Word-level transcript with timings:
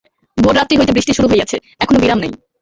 ভোররাত্রি 0.37 0.75
হইতে 0.77 0.95
বৃষ্টি 0.95 1.11
শুরু 1.13 1.27
হইয়াছে, 1.31 1.57
এখনো 1.79 1.97
বিরাম 1.99 2.19
নাই। 2.19 2.31